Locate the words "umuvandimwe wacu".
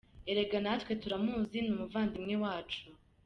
1.75-2.81